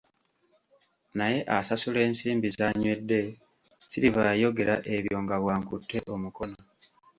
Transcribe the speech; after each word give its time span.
Naye 1.17 1.39
asasula 1.57 1.99
ensimbi 2.07 2.47
z'anywedde, 2.57 3.19
Silver 3.91 4.25
yayogera 4.29 4.75
ebyo 4.95 5.17
nga 5.23 5.35
bw'ankutte 5.41 5.97
omukono. 6.13 6.57